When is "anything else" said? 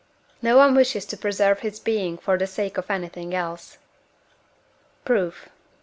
2.89-3.77